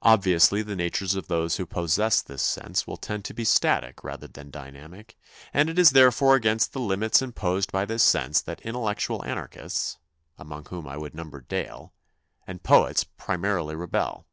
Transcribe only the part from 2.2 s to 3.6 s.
this sense will tend to be